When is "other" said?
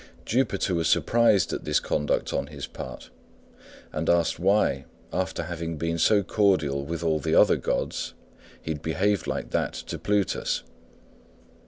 7.35-7.55